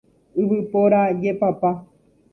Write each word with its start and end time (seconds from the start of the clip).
Yvypóra 0.41 1.01
jepapa. 1.21 1.71